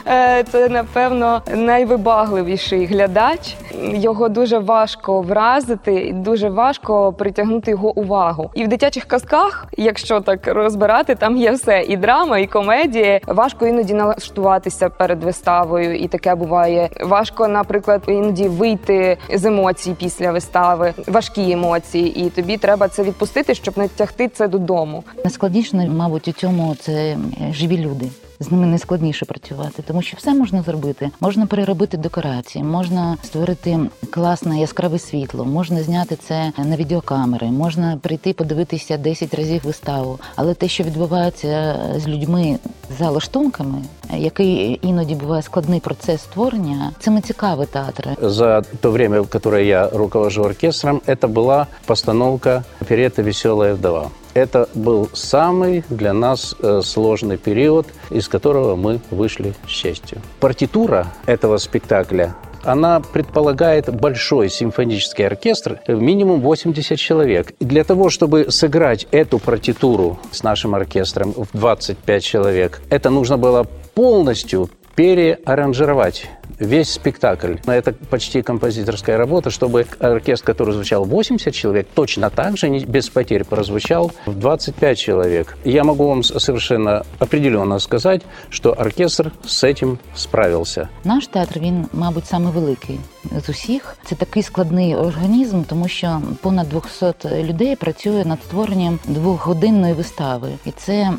е, 0.07 0.45
це 0.53 0.69
напевно 0.69 1.43
найвибагливіший 1.55 2.87
глядач. 2.87 3.57
Його 3.83 4.29
дуже 4.29 4.59
важко 4.59 5.21
вразити, 5.23 5.95
і 5.95 6.13
дуже 6.13 6.49
важко 6.49 7.13
притягнути 7.13 7.71
його 7.71 7.99
увагу. 7.99 8.51
І 8.55 8.65
в 8.65 8.69
дитячих 8.69 9.05
казках, 9.05 9.67
якщо 9.77 10.21
так 10.21 10.47
розбирати, 10.47 11.15
там 11.15 11.37
є 11.37 11.51
все 11.51 11.83
і 11.89 11.97
драма, 11.97 12.39
і 12.39 12.47
комедія. 12.47 13.21
Важко 13.27 13.67
іноді 13.67 13.95
налаштуватися 13.95 14.89
перед 14.89 15.25
виставою, 15.25 15.97
і 15.97 16.09
таке 16.09 16.35
буває. 16.35 16.89
Важко, 17.01 17.49
наприклад, 17.49 18.03
іноді 18.07 18.49
вийти 18.49 19.17
з 19.35 19.45
емоцій 19.45 19.95
після 19.99 20.33
вистави, 20.33 20.95
важкі 21.07 21.53
емоції, 21.53 22.27
і 22.27 22.31
тобі 22.31 22.57
треба 22.57 22.89
це 22.89 23.03
відпустити, 23.03 23.55
щоб 23.55 23.79
не 23.79 23.89
тягти 23.89 24.29
це 24.29 24.49
додому. 24.49 25.05
Найскладніше, 25.25 25.77
мабуть, 25.77 26.29
у 26.29 26.33
цьому 26.33 26.77
це 26.81 27.17
живі 27.53 27.79
люди 27.79 28.07
з 28.40 28.52
ними 28.52 28.66
не 28.66 28.78
складніше 28.78 29.26
працювати, 29.26 29.84
тому 29.88 30.02
що 30.02 30.18
все 30.18 30.34
можна 30.34 30.62
зробити. 30.62 31.10
Можна 31.20 31.46
переробити 31.46 31.98
декорації, 31.98 32.64
можна 32.64 33.18
створити 33.24 33.80
класне 34.10 34.60
яскраве 34.60 35.00
світло, 35.00 35.46
можна 35.46 35.84
зняти 35.84 36.16
це 36.16 36.52
на 36.58 36.76
відеокамери, 36.76 37.48
можна 37.48 38.00
прийти 38.02 38.34
подивитися 38.34 38.98
10 38.98 39.34
разів 39.34 39.62
виставу. 39.64 40.20
Але 40.36 40.54
те, 40.54 40.68
що 40.68 40.84
відбувається 40.84 41.76
з 41.98 42.08
людьми 42.08 42.60
за 43.00 43.10
лаштунками, 43.10 43.82
який 44.18 44.80
іноді 44.82 45.16
буває 45.16 45.42
складний 45.42 45.80
процес 45.80 46.22
створення, 46.22 46.92
це 47.00 47.12
не 47.12 47.22
цікавий 47.22 47.68
театр. 47.68 48.10
За 48.22 48.62
то 48.62 48.92
время, 48.92 49.22
в 49.22 49.28
которое 49.28 49.66
я 49.66 49.90
руковожу 49.90 50.44
оркестром, 50.44 51.02
это 51.08 51.28
была 51.28 51.68
постановка 51.86 52.64
опереты 52.82 53.24
«Веселая 53.24 53.74
вдова». 53.74 54.10
Это 54.39 54.69
был 54.73 55.11
самый 55.15 55.83
для 55.89 56.13
нас 56.13 56.55
э, 56.63 56.81
сложный 56.85 57.39
период, 57.39 57.89
из 58.09 58.29
которого 58.29 58.77
мы 58.77 59.01
вышли 59.11 59.53
с 59.67 59.71
честью. 59.71 60.19
Партитура 60.39 61.09
этого 61.27 61.57
спектакля 61.59 62.37
она 62.63 63.01
предполагает 63.01 63.93
большой 63.93 64.49
симфонический 64.49 65.27
оркестр, 65.27 65.81
минимум 65.89 66.41
80 66.41 66.97
человек. 66.97 67.53
И 67.59 67.65
для 67.65 67.83
того, 67.83 68.11
чтобы 68.11 68.53
сыграть 68.53 69.09
эту 69.11 69.41
партитуру 69.41 70.21
с 70.31 70.45
нашим 70.45 70.77
оркестром 70.77 71.33
в 71.33 71.49
25 71.53 72.23
человек, 72.23 72.81
это 72.91 73.11
нужно 73.11 73.39
было 73.39 73.67
полностью 73.95 74.71
переаранжировать 74.95 76.27
весь 76.59 76.93
спектакль. 76.93 77.55
Это 77.67 77.93
почти 77.93 78.43
композиторская 78.43 79.17
работа, 79.17 79.51
чтобы 79.51 79.87
оркестр, 80.01 80.47
который 80.47 80.75
звучал 80.75 81.05
80 81.05 81.55
человек, 81.55 81.87
точно 81.95 82.31
так 82.31 82.57
же, 82.57 82.69
без 82.69 83.09
потерь, 83.09 83.45
прозвучал 83.45 84.13
в 84.27 84.35
25 84.35 84.99
человек. 84.99 85.57
Я 85.65 85.85
могу 85.85 86.09
вам 86.09 86.23
совершенно 86.23 87.05
определенно 87.19 87.79
сказать, 87.79 88.23
что 88.51 88.79
оркестр 88.79 89.33
з 89.45 89.65
этим 89.65 89.99
справився. 90.15 90.89
Наш 91.05 91.27
театр 91.27 91.59
він, 91.61 91.87
мабуть, 91.93 92.27
саме 92.27 92.51
великий 92.51 93.01
з 93.47 93.49
усіх. 93.49 93.97
Це 94.05 94.15
такий 94.15 94.43
складний 94.43 94.97
організм, 94.97 95.63
тому 95.63 95.89
що 95.89 96.23
понад 96.43 96.69
200 96.69 97.29
людей 97.43 97.77
працює 97.77 98.25
над 98.25 98.43
створенням 98.43 98.99
двохгодинної 99.05 99.95
вистави, 99.95 100.49
і 100.65 100.71
це 100.71 101.13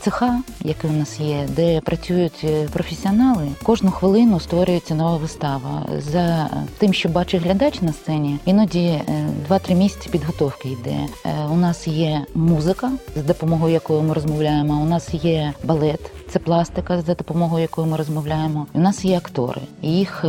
цеха, 0.00 0.40
який 0.60 0.90
у 0.90 0.92
нас 0.92 1.20
є, 1.20 1.48
де 1.48 1.80
працюють 1.80 2.46
професіонали. 2.72 3.48
Кожну 3.62 3.90
хвилину 3.90 4.40
створюється 4.40 4.94
нова 4.94 5.16
вистава. 5.16 5.86
За 5.98 6.50
тим, 6.78 6.92
що 6.92 7.08
бачить 7.08 7.42
глядач 7.42 7.82
на 7.82 7.92
сцені, 7.92 8.38
іноді 8.44 9.00
2-3 9.48 9.72
е, 9.72 9.74
місяці 9.74 10.08
підготовки 10.08 10.68
йде. 10.68 10.96
Е, 11.26 11.46
у 11.52 11.56
нас 11.56 11.88
є 11.88 12.26
музика, 12.34 12.92
з 13.16 13.22
допомогою 13.22 13.72
якої 13.72 14.02
ми 14.02 14.14
розмовляємо. 14.14 14.82
У 14.82 14.84
нас 14.84 15.14
є 15.14 15.52
балет. 15.64 16.21
Це 16.32 16.38
пластика, 16.38 17.02
за 17.02 17.14
допомогою 17.14 17.62
якої 17.62 17.88
ми 17.88 17.96
розмовляємо. 17.96 18.66
У 18.72 18.80
нас 18.80 19.04
є 19.04 19.16
актори, 19.16 19.60
їх 19.82 20.24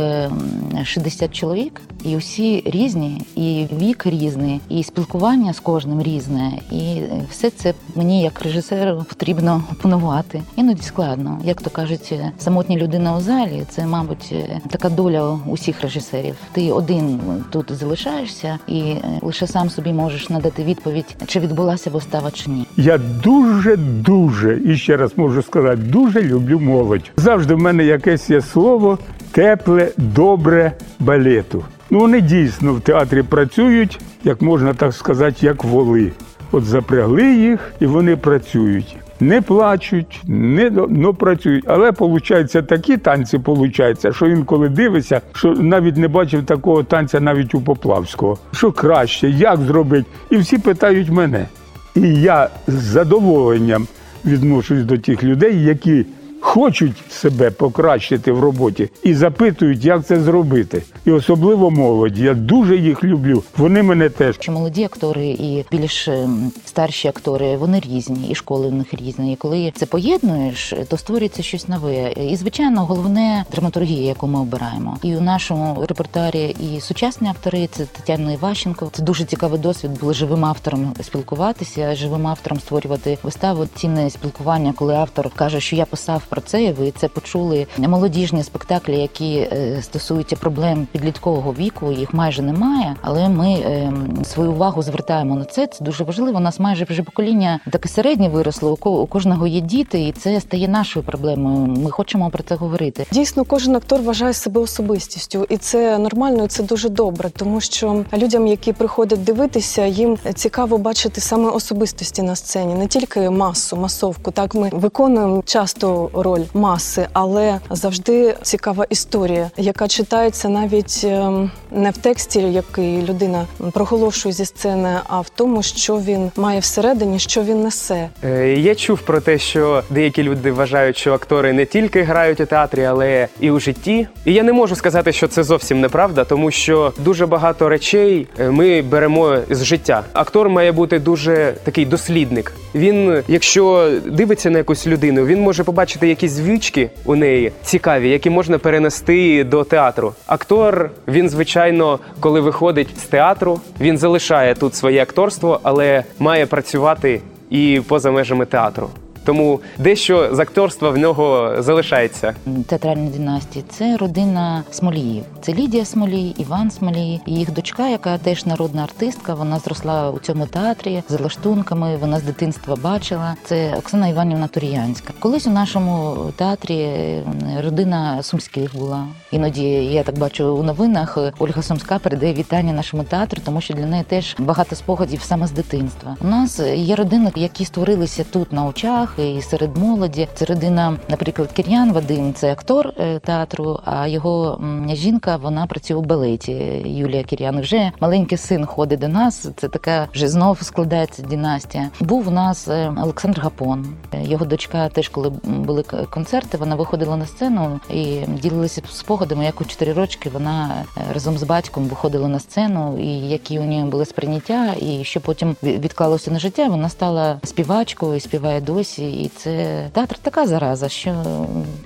60 0.84 1.22
е, 1.22 1.34
чоловік, 1.34 1.80
і 2.04 2.16
усі 2.16 2.62
різні, 2.66 3.20
і 3.36 3.66
вік 3.80 4.06
різний, 4.06 4.60
і 4.68 4.82
спілкування 4.82 5.52
з 5.52 5.60
кожним 5.60 6.02
різне. 6.02 6.52
І 6.72 7.00
все 7.30 7.50
це 7.50 7.74
мені, 7.96 8.22
як 8.22 8.42
режисеру, 8.42 9.04
потрібно 9.08 9.62
опанувати. 9.72 10.42
Іноді 10.56 10.82
складно, 10.82 11.40
як 11.44 11.62
то 11.62 11.70
кажуть, 11.70 12.14
самотня 12.38 12.76
людина 12.76 13.16
у 13.16 13.20
залі. 13.20 13.62
Це, 13.68 13.86
мабуть, 13.86 14.34
така 14.70 14.88
доля 14.88 15.38
усіх 15.46 15.82
режисерів. 15.82 16.34
Ти 16.52 16.72
один 16.72 17.20
тут 17.50 17.72
залишаєшся, 17.72 18.58
і 18.68 18.82
лише 19.22 19.46
сам 19.46 19.70
собі 19.70 19.92
можеш 19.92 20.30
надати 20.30 20.64
відповідь, 20.64 21.16
чи 21.26 21.40
відбулася 21.40 21.90
вистава, 21.90 22.30
чи 22.30 22.50
ні. 22.50 22.66
Я 22.76 22.98
дуже 22.98 23.76
дуже 23.76 24.60
і 24.64 24.76
ще 24.76 24.96
раз 24.96 25.12
можу 25.16 25.42
сказати 25.42 25.76
дуже 25.76 26.22
люблю 26.22 26.60
молодь. 26.60 27.10
Завжди 27.16 27.54
в 27.54 27.58
мене 27.58 27.84
якесь 27.84 28.30
є 28.30 28.40
слово 28.40 28.98
тепле, 29.32 29.92
добре 29.96 30.72
балету. 30.98 31.64
Ну 31.90 31.98
вони 31.98 32.20
дійсно 32.20 32.74
в 32.74 32.80
театрі 32.80 33.22
працюють, 33.22 34.00
як 34.24 34.42
можна 34.42 34.74
так 34.74 34.92
сказати, 34.92 35.46
як 35.46 35.64
воли. 35.64 36.12
От 36.52 36.64
запрягли 36.64 37.34
їх 37.34 37.72
і 37.80 37.86
вони 37.86 38.16
працюють. 38.16 38.96
Не 39.20 39.42
плачуть, 39.42 40.22
не 40.26 40.70
ну, 40.88 41.14
працюють. 41.14 41.64
Але 41.66 41.90
виходить, 41.90 42.66
такі 42.68 42.96
танці 42.96 43.38
получаються, 43.38 44.12
що 44.12 44.26
інколи 44.26 44.68
дивишся, 44.68 45.20
що 45.32 45.54
навіть 45.54 45.96
не 45.96 46.08
бачив 46.08 46.46
такого 46.46 46.82
танця 46.82 47.20
навіть 47.20 47.54
у 47.54 47.60
Поплавського. 47.60 48.38
Що 48.52 48.72
краще, 48.72 49.30
як 49.30 49.60
зробити? 49.60 50.06
І 50.30 50.36
всі 50.36 50.58
питають 50.58 51.10
мене. 51.10 51.46
І 51.94 52.14
я 52.14 52.48
з 52.66 52.72
задоволенням 52.72 53.86
відношусь 54.24 54.84
до 54.84 54.98
тих 54.98 55.24
людей, 55.24 55.64
які 55.64 56.06
хочуть 56.44 56.96
себе 57.10 57.50
покращити 57.50 58.32
в 58.32 58.40
роботі 58.40 58.90
і 59.02 59.14
запитують, 59.14 59.84
як 59.84 60.06
це 60.06 60.20
зробити. 60.20 60.82
І 61.04 61.10
особливо 61.10 61.70
молоді. 61.70 62.22
Я 62.22 62.34
дуже 62.34 62.76
їх 62.76 63.04
люблю. 63.04 63.42
Вони 63.56 63.82
мене 63.82 64.08
теж 64.08 64.38
Чи 64.38 64.50
молоді 64.50 64.84
актори 64.84 65.26
і 65.26 65.64
більш 65.70 66.08
ем, 66.08 66.52
старші 66.64 67.08
актори. 67.08 67.56
Вони 67.56 67.80
різні, 67.80 68.28
і 68.28 68.34
школи 68.34 68.68
в 68.68 68.74
них 68.74 68.94
різні. 68.94 69.32
І 69.32 69.36
коли 69.36 69.72
це 69.76 69.86
поєднуєш, 69.86 70.74
то 70.88 70.96
створюється 70.96 71.42
щось 71.42 71.68
нове. 71.68 72.12
І 72.12 72.36
звичайно, 72.36 72.84
головне 72.84 73.44
драматургія, 73.52 74.06
яку 74.08 74.26
ми 74.26 74.40
обираємо. 74.40 74.98
І 75.02 75.16
у 75.16 75.20
нашому 75.20 75.84
репертуарі 75.88 76.56
і 76.60 76.80
сучасні 76.80 77.28
автори 77.28 77.68
це 77.72 77.84
Тетяна 77.84 78.32
Іващенко. 78.32 78.90
Це 78.92 79.02
дуже 79.02 79.24
цікавий 79.24 79.60
досвід. 79.60 79.90
Були 80.00 80.14
живим 80.14 80.44
автором 80.44 80.94
спілкуватися, 81.02 81.94
живим 81.94 82.26
автором 82.26 82.60
створювати 82.60 83.18
виставу. 83.22 83.66
Цінне 83.74 84.10
спілкування, 84.10 84.72
коли 84.76 84.94
автор 84.94 85.30
каже, 85.30 85.60
що 85.60 85.76
я 85.76 85.84
писав 85.84 86.22
про 86.34 86.40
це. 86.40 86.72
Ви 86.72 86.90
це 86.90 87.08
почули. 87.08 87.66
Молодіжні 87.78 88.42
спектаклі, 88.42 88.98
які 88.98 89.36
е, 89.36 89.78
стосуються 89.82 90.36
проблем 90.36 90.86
підліткового 90.92 91.52
віку, 91.52 91.92
їх 91.92 92.14
майже 92.14 92.42
немає. 92.42 92.96
Але 93.02 93.28
ми 93.28 93.52
е, 93.52 93.92
свою 94.24 94.52
увагу 94.52 94.82
звертаємо 94.82 95.34
на 95.34 95.44
це. 95.44 95.66
Це 95.66 95.84
дуже 95.84 96.04
важливо. 96.04 96.38
У 96.38 96.40
нас 96.40 96.60
майже 96.60 96.84
вже 96.84 97.02
покоління 97.02 97.60
таке 97.70 97.88
середнє 97.88 98.28
виросло. 98.28 98.76
У 98.84 99.06
кожного 99.06 99.46
є 99.46 99.60
діти, 99.60 100.00
і 100.00 100.12
це 100.12 100.40
стає 100.40 100.68
нашою 100.68 101.06
проблемою. 101.06 101.56
Ми 101.56 101.90
хочемо 101.90 102.30
про 102.30 102.42
це 102.42 102.54
говорити. 102.54 103.06
Дійсно, 103.12 103.44
кожен 103.44 103.76
актор 103.76 104.02
вважає 104.02 104.32
себе 104.32 104.60
особистістю, 104.60 105.46
і 105.48 105.56
це 105.56 105.98
нормально, 105.98 106.44
і 106.44 106.48
це 106.48 106.62
дуже 106.62 106.88
добре, 106.88 107.30
тому 107.30 107.60
що 107.60 108.04
людям, 108.16 108.46
які 108.46 108.72
приходять 108.72 109.24
дивитися, 109.24 109.86
їм 109.86 110.18
цікаво 110.34 110.78
бачити 110.78 111.20
саме 111.20 111.50
особистості 111.50 112.22
на 112.22 112.36
сцені, 112.36 112.74
не 112.74 112.86
тільки 112.86 113.30
масу, 113.30 113.76
масовку. 113.76 114.30
Так 114.30 114.54
ми 114.54 114.70
виконуємо 114.72 115.42
часто 115.46 116.10
роль 116.24 116.40
маси, 116.54 117.06
але 117.12 117.58
завжди 117.70 118.34
цікава 118.42 118.86
історія, 118.90 119.50
яка 119.56 119.88
читається 119.88 120.48
навіть 120.48 121.00
ем, 121.04 121.50
не 121.70 121.90
в 121.90 121.96
тексті, 121.96 122.40
який 122.40 123.02
людина 123.02 123.46
проголошує 123.72 124.32
зі 124.32 124.44
сцени, 124.44 124.96
а 125.08 125.20
в 125.20 125.28
тому, 125.28 125.62
що 125.62 125.96
він 125.96 126.30
має 126.36 126.60
всередині, 126.60 127.18
що 127.18 127.42
він 127.42 127.62
несе. 127.62 128.08
Е, 128.24 128.54
Я 128.58 128.74
чув 128.74 129.00
про 129.00 129.20
те, 129.20 129.38
що 129.38 129.82
деякі 129.90 130.22
люди 130.22 130.52
вважають, 130.52 130.96
що 130.96 131.12
актори 131.12 131.52
не 131.52 131.66
тільки 131.66 132.02
грають 132.02 132.40
у 132.40 132.46
театрі, 132.46 132.84
але 132.84 133.28
і 133.40 133.50
у 133.50 133.60
житті. 133.60 134.08
І 134.24 134.32
я 134.32 134.42
не 134.42 134.52
можу 134.52 134.76
сказати, 134.76 135.12
що 135.12 135.28
це 135.28 135.42
зовсім 135.42 135.80
неправда, 135.80 136.24
тому 136.24 136.50
що 136.50 136.92
дуже 136.98 137.26
багато 137.26 137.68
речей 137.68 138.26
е, 138.38 138.50
ми 138.50 138.82
беремо 138.82 139.36
з 139.50 139.64
життя. 139.64 140.04
Актор 140.12 140.48
має 140.48 140.72
бути 140.72 140.98
дуже 140.98 141.54
такий 141.64 141.86
дослідник. 141.86 142.52
Він, 142.74 143.22
якщо 143.28 143.90
дивиться 144.06 144.50
на 144.50 144.58
якусь 144.58 144.86
людину, 144.86 145.26
він 145.26 145.40
може 145.40 145.64
побачити 145.64 146.03
якісь 146.08 146.32
звички 146.32 146.90
у 147.04 147.16
неї 147.16 147.52
цікаві, 147.62 148.10
які 148.10 148.30
можна 148.30 148.58
перенести 148.58 149.44
до 149.44 149.64
театру. 149.64 150.12
Актор, 150.26 150.90
він 151.08 151.28
звичайно, 151.28 151.98
коли 152.20 152.40
виходить 152.40 152.88
з 152.98 153.02
театру, 153.02 153.60
він 153.80 153.98
залишає 153.98 154.54
тут 154.54 154.74
своє 154.74 155.02
акторство, 155.02 155.60
але 155.62 156.04
має 156.18 156.46
працювати 156.46 157.20
і 157.50 157.80
поза 157.88 158.10
межами 158.10 158.46
театру. 158.46 158.90
Тому 159.24 159.60
дещо 159.78 160.34
з 160.34 160.38
акторства 160.38 160.90
в 160.90 160.98
нього 160.98 161.54
залишається. 161.58 162.34
театральної 162.66 163.10
династії 163.10 163.64
це 163.68 163.96
родина 163.96 164.62
Смоліїв. 164.70 165.24
Це 165.40 165.52
Лідія 165.52 165.84
Смолій, 165.84 166.34
Іван 166.38 166.70
Смолій, 166.70 167.20
їх 167.26 167.52
дочка, 167.52 167.88
яка 167.88 168.18
теж 168.18 168.46
народна 168.46 168.82
артистка. 168.82 169.34
Вона 169.34 169.58
зросла 169.58 170.10
у 170.10 170.18
цьому 170.18 170.46
театрі 170.46 171.02
з 171.08 171.20
лаштунками. 171.20 171.96
Вона 171.96 172.18
з 172.18 172.22
дитинства 172.22 172.76
бачила. 172.76 173.34
Це 173.44 173.74
Оксана 173.78 174.08
Іванівна 174.08 174.48
Туріянська. 174.48 175.12
Колись 175.18 175.46
у 175.46 175.50
нашому 175.50 176.16
театрі 176.36 176.76
е, 176.80 177.22
родина 177.64 178.22
Сумських 178.22 178.76
була. 178.76 179.06
Іноді 179.30 179.62
я 179.72 180.02
так 180.02 180.18
бачу 180.18 180.56
у 180.56 180.62
новинах. 180.62 181.18
Ольга 181.38 181.62
Сумська 181.62 181.98
передає 181.98 182.34
вітання 182.34 182.72
нашому 182.72 183.04
театру, 183.04 183.42
тому 183.44 183.60
що 183.60 183.74
для 183.74 183.86
неї 183.86 184.04
теж 184.08 184.36
багато 184.38 184.76
спогадів 184.76 185.22
саме 185.22 185.46
з 185.46 185.52
дитинства. 185.52 186.16
У 186.20 186.26
нас 186.26 186.60
є 186.74 186.94
родини, 186.94 187.32
які 187.36 187.64
створилися 187.64 188.24
тут 188.30 188.52
на 188.52 188.66
очах 188.66 189.13
і 189.18 189.42
серед 189.42 189.76
молоді. 189.76 190.28
Це 190.34 190.44
родина, 190.44 190.96
наприклад, 191.08 191.52
Кір'ян 191.52 191.92
Вадим, 191.92 192.34
це 192.34 192.52
актор 192.52 192.92
е, 192.98 193.18
театру. 193.18 193.80
А 193.84 194.06
його 194.06 194.60
жінка 194.92 195.36
вона 195.36 195.66
працює 195.66 195.96
у 195.96 196.02
балеті. 196.02 196.52
Юлія 196.86 197.22
Кір'ян. 197.22 197.60
Вже 197.60 197.92
маленький 198.00 198.38
син 198.38 198.66
ходить 198.66 199.00
до 199.00 199.08
нас. 199.08 199.48
Це 199.56 199.68
така 199.68 200.08
вже 200.14 200.28
знов 200.28 200.62
складається 200.62 201.22
династія. 201.22 201.90
Був 202.00 202.28
у 202.28 202.30
нас 202.30 202.68
е, 202.68 202.92
Олександр 203.02 203.40
Гапон. 203.40 203.86
Його 204.22 204.44
дочка 204.44 204.88
теж, 204.88 205.08
коли 205.08 205.32
були 205.44 205.82
концерти, 206.10 206.58
вона 206.58 206.74
виходила 206.74 207.16
на 207.16 207.26
сцену 207.26 207.80
і 207.90 208.16
ділилася 208.42 208.82
спогадами, 208.90 209.44
як 209.44 209.60
у 209.60 209.64
чотири 209.64 209.92
рочки 209.92 210.30
вона 210.30 210.84
е, 210.96 211.00
разом 211.14 211.38
з 211.38 211.42
батьком 211.42 211.84
виходила 211.84 212.28
на 212.28 212.38
сцену, 212.38 212.98
і 212.98 213.28
які 213.28 213.58
у 213.58 213.64
неї 213.64 213.84
були 213.84 214.04
сприйняття, 214.04 214.74
і 214.80 215.04
що 215.04 215.20
потім 215.20 215.56
відклалося 215.62 216.30
на 216.30 216.38
життя. 216.38 216.68
Вона 216.68 216.88
стала 216.88 217.40
співачкою, 217.44 218.14
і 218.14 218.20
співає 218.20 218.60
досі. 218.60 219.03
І 219.10 219.30
це 219.36 219.84
театр 219.92 220.16
така 220.22 220.46
зараза, 220.46 220.88
що 220.88 221.24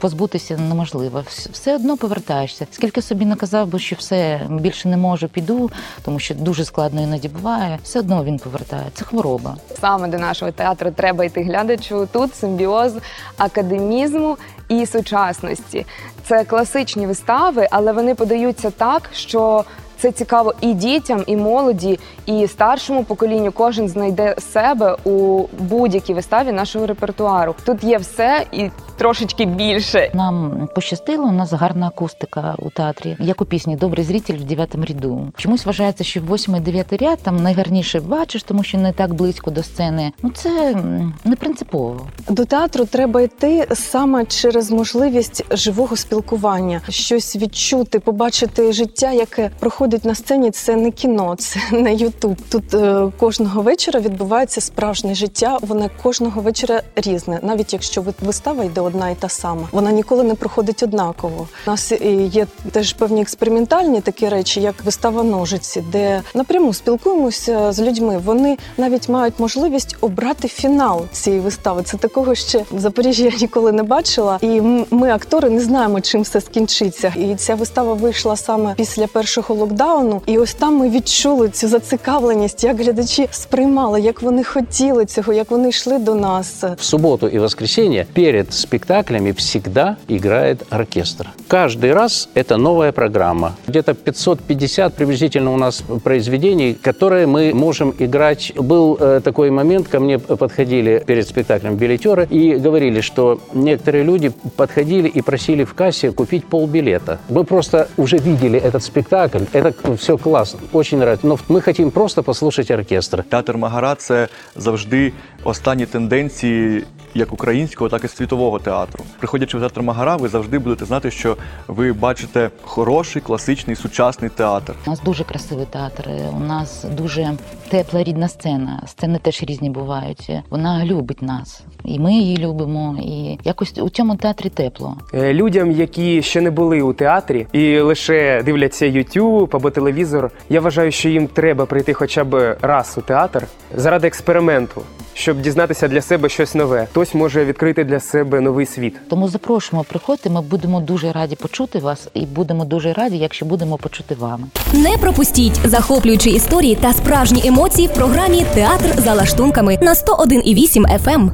позбутися 0.01 0.57
неможливо. 0.57 1.25
Все 1.29 1.75
одно 1.75 1.97
повертаєшся. 1.97 2.67
Скільки 2.71 3.03
собі 3.03 3.25
наказав 3.25 3.69
би, 3.69 3.79
що 3.79 3.97
все 3.97 4.41
більше 4.51 4.89
не 4.89 4.97
можу, 4.97 5.29
піду, 5.29 5.71
тому 6.05 6.19
що 6.19 6.35
дуже 6.35 6.65
складно 6.65 7.03
іноді 7.03 7.29
буває. 7.29 7.79
Все 7.83 7.99
одно 7.99 8.25
він 8.25 8.39
повертає. 8.39 8.85
Це 8.95 9.05
хвороба. 9.05 9.57
Саме 9.81 10.09
до 10.09 10.19
нашого 10.19 10.53
театру 10.53 10.91
треба 10.91 11.25
йти 11.25 11.43
глядачу. 11.43 12.09
Тут 12.13 12.35
симбіоз 12.35 12.93
академізму 13.39 14.37
і 14.69 14.87
сучасності. 14.87 15.87
Це 16.25 16.45
класичні 16.45 17.07
вистави, 17.07 17.69
але 17.71 17.93
вони 17.93 18.15
подаються 18.15 18.71
так, 18.71 19.11
що 19.13 19.65
це 19.99 20.12
цікаво 20.12 20.55
і 20.61 20.75
дітям, 20.75 21.25
і 21.26 21.37
молоді, 21.37 21.99
і 22.26 22.47
старшому 22.47 23.05
поколінню. 23.05 23.52
Кожен 23.52 23.88
знайде 23.88 24.37
себе 24.52 24.97
у 25.04 25.45
будь-якій 25.58 26.15
виставі 26.15 26.52
нашого 26.52 26.87
репертуару. 26.87 27.54
Тут 27.65 27.84
є 27.84 27.99
все 27.99 28.47
і 28.52 28.71
трошечки 28.97 29.45
більше. 29.45 30.11
Нам 30.15 30.69
пощастило, 30.75 31.25
у 31.25 31.32
нас 31.32 31.52
гарна 31.52 31.87
акустика 31.87 32.54
у 32.58 32.71
театрі. 32.71 33.17
Як 33.21 33.41
у 33.41 33.45
пісні 33.45 33.76
Добрий 33.76 34.04
зритель 34.04 34.34
в 34.34 34.45
дев'ятому 34.45 34.84
ряду. 34.84 35.32
Чомусь 35.37 35.67
вважається, 35.67 36.04
що 36.04 36.21
восьмий 36.21 36.61
дев'ятий 36.61 36.99
ряд 36.99 37.19
там 37.23 37.37
найгарніше 37.37 38.00
бачиш, 38.00 38.43
тому 38.43 38.63
що 38.63 38.78
не 38.78 38.93
так 38.93 39.15
близько 39.15 39.50
до 39.50 39.63
сцени. 39.63 40.13
Ну 40.23 40.30
це 40.30 40.76
не 41.25 41.37
принципово. 41.37 42.00
До 42.28 42.45
театру 42.45 42.84
треба 42.84 43.21
йти 43.21 43.69
саме 43.75 44.25
через 44.25 44.71
можливість 44.71 45.56
живого 45.56 45.97
спілкування, 45.97 46.80
щось 46.89 47.37
відчути, 47.37 48.00
побачити 48.00 48.73
життя, 48.73 49.13
яке 49.13 49.50
проходить 49.58 49.88
на 50.05 50.15
сцені. 50.15 50.51
Це 50.51 50.77
не 50.77 50.91
кіно, 50.91 51.35
це 51.39 51.61
не 51.77 51.95
Ютуб. 51.95 52.37
Тут 52.51 52.75
е, 52.75 53.13
кожного 53.19 53.63
вечора 53.63 54.01
відбувається 54.01 54.61
справжнє 54.61 55.15
життя. 55.15 55.59
Воно 55.63 55.91
кожного 56.03 56.41
вечора 56.41 56.83
різне, 56.97 57.41
навіть 57.43 57.73
якщо 57.73 58.05
вистава 58.21 58.65
йде 58.65 58.81
одна 58.81 59.11
і 59.11 59.15
та 59.15 59.29
сама. 59.29 59.69
Вона 59.73 59.93
ніколи 59.93 60.25
не 60.25 60.35
проходить 60.35 60.83
однаково. 60.83 61.49
У 61.67 61.71
нас 61.71 61.93
е, 61.93 61.97
є 62.15 62.47
теж 62.73 62.93
певні 62.93 63.23
експериментальні 63.23 64.01
такі 64.01 64.29
речі, 64.29 64.61
як 64.61 64.85
вистава 64.85 65.23
ножиці, 65.23 65.85
де 65.93 66.23
напряму 66.35 66.75
спілкуємося 66.75 67.73
з 67.73 67.81
людьми. 67.81 68.21
Вони 68.25 68.59
навіть 68.77 69.09
мають 69.09 69.35
можливість 69.39 69.97
обрати 70.01 70.49
фінал 70.49 71.05
цієї 71.13 71.43
вистави. 71.43 71.83
Це 71.83 71.97
такого 71.97 72.35
ще 72.35 72.65
в 72.73 72.81
Запоріжжі 72.81 73.25
я 73.25 73.31
ніколи 73.41 73.73
не 73.73 73.83
бачила. 73.83 74.39
І 74.41 74.61
ми, 74.91 75.11
актори, 75.11 75.51
не 75.51 75.61
знаємо, 75.61 76.01
чим 76.01 76.23
все 76.23 76.41
скінчиться. 76.41 77.15
І 77.17 77.35
ця 77.35 77.55
вистава 77.55 77.95
вийшла 77.95 78.37
саме 78.37 78.75
після 78.75 79.07
першого 79.07 79.55
локдауну. 79.55 79.77
І 80.25 80.38
ось 80.38 80.53
там 80.53 80.77
ми 80.77 80.90
відчули 80.90 81.50
цю 81.50 81.68
зацікавленість, 81.68 82.64
як 82.64 82.77
глядачі 82.77 83.27
сприймали, 83.31 84.01
як 84.01 84.22
вони 84.22 84.44
хотіли 84.44 85.05
цього, 85.05 85.33
як 85.33 85.51
вони 85.51 85.70
йшли 85.70 86.00
до 86.00 86.16
нас. 86.16 86.64
В 86.77 86.83
субботу 86.83 87.27
и 87.27 87.40
воскресенье 87.40 88.05
перед 88.14 88.53
спектаклями 88.53 89.31
всегда 89.31 89.98
играет 90.09 90.74
оркестр. 90.74 91.29
Каждый 91.48 91.94
раз 91.94 92.29
это 92.36 92.57
новая 92.57 92.92
программа. 92.92 93.51
Где-то 93.68 93.94
550 93.94 94.94
приблизительно 94.94 95.53
у 95.53 95.57
нас 95.57 95.83
произведений, 96.03 96.74
которые 96.74 97.27
мы 97.27 97.53
можем 97.53 97.94
играть. 98.00 98.53
Был 98.55 98.98
э, 99.00 99.22
такой 99.24 99.51
момент, 99.51 99.88
ко 99.88 100.00
мне 100.00 100.20
подходили 100.20 101.03
перед 101.05 101.27
спектаклем 101.27 101.75
билетеры 101.75 102.27
и 102.29 102.55
говорили, 102.55 103.01
что 103.01 103.40
некоторые 103.53 104.03
люди 104.03 104.31
подходили 104.55 105.07
и 105.07 105.22
просили 105.22 105.64
в 105.64 105.74
кассе 105.74 106.12
купить 106.12 106.46
полбилета. 106.46 107.20
Мы 107.29 107.44
просто 107.44 107.88
уже 107.98 108.18
видели 108.18 108.59
этот 108.59 108.83
спектакль, 108.83 109.44
это 109.53 109.67
Все 109.97 110.19
класно, 110.19 110.61
очень 110.73 110.99
нравится. 110.99 111.26
Но 111.26 111.39
ми 111.49 111.61
хотим 111.61 111.91
просто 111.91 112.23
послухати 112.23 112.75
оркестр. 112.75 113.23
Театр 113.23 113.57
Магара 113.57 113.95
це 113.95 114.28
завжди 114.57 115.13
останні 115.45 115.87
тенденції 115.87 116.85
як 117.19 117.33
українського, 117.33 117.91
так 117.91 118.04
і 118.04 118.09
світового 118.09 118.59
театру. 118.59 119.04
Приходячи 119.19 119.59
в 119.59 119.61
театр 119.61 119.83
Магара, 119.83 120.17
ви 120.17 120.28
завжди 120.28 120.59
будете 120.59 120.85
знати, 120.85 121.11
що 121.11 121.37
ви 121.69 121.93
бачите 121.93 122.50
хороший, 122.63 123.23
класичний, 123.23 123.76
сучасний 123.76 124.31
театр. 124.31 124.75
У 124.87 124.91
нас 124.91 125.00
дуже 125.00 125.25
красивий 125.25 125.67
театр. 125.71 126.09
У 126.37 126.41
нас 126.41 126.85
дуже 126.97 127.33
тепла 127.69 128.02
рідна 128.02 128.28
сцена. 128.28 128.83
Сцени 128.87 129.19
теж 129.23 129.43
різні 129.43 129.71
бувають. 129.71 130.31
Вона 130.50 130.85
любить 130.85 131.23
нас, 131.23 131.63
і 131.85 131.99
ми 131.99 132.13
її 132.13 132.37
любимо. 132.37 132.99
І 133.02 133.39
якось 133.45 133.78
у 133.78 133.89
цьому 133.89 134.17
театрі 134.17 134.49
тепло. 134.49 134.97
Е, 135.15 135.35
Людям, 135.35 135.71
які 135.71 136.23
ще 136.23 136.41
не 136.41 136.50
були 136.50 136.83
у 136.83 136.93
театрі 136.93 137.47
і 137.52 137.78
лише 137.81 138.43
дивляться 138.43 138.87
YouTube 138.87 139.57
або 139.57 139.71
телевізор, 139.71 140.31
я 140.49 140.61
вважаю, 140.61 140.93
що 140.93 141.09
їм 141.09 141.26
треба 141.26 141.67
прийти 141.67 141.93
хоча 141.93 142.25
б 142.25 142.57
раз 142.63 142.95
у 142.99 143.00
театр 143.00 143.47
заради 143.76 144.07
експерименту, 144.07 144.83
щоб 145.19 145.41
дізнатися 145.41 145.89
для 145.89 146.00
себе 146.00 146.28
щось 146.28 146.54
нове. 146.54 146.87
Хтось 146.91 147.15
може 147.15 147.45
відкрити 147.45 147.85
для 147.85 148.00
себе 148.00 148.41
новий 148.41 148.67
світ. 148.67 148.97
Тому 149.09 149.28
запрошуємо, 149.28 149.85
приходьте. 149.89 150.31
Ми 150.31 150.43
будемо 150.43 150.81
дуже 150.81 151.13
раді 151.13 151.37
почути 151.37 151.78
вас, 151.78 152.09
і 152.15 152.26
будемо 152.26 152.65
дуже 152.65 152.93
раді, 152.93 153.19
якщо 153.19 153.47
будемо 153.47 153.76
почути 153.76 154.15
вами. 154.15 154.47
Не 154.73 154.99
пропустіть 154.99 155.61
захоплюючі 155.65 156.31
історії 156.31 156.75
та 156.75 156.93
справжні 156.93 157.47
емоції 157.47 157.89
в 157.89 157.95
програмі 157.95 158.47
Театр 158.54 159.00
за 159.02 159.15
лаштунками 159.15 159.78
на 159.83 159.95
101,8 159.95 161.04
FM. 161.04 161.31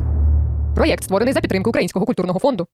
Проєкт 0.75 1.05
створений 1.05 1.35
за 1.35 1.41
підтримки 1.41 1.71
Українського 1.71 2.07
культурного 2.07 2.39
фонду. 2.39 2.63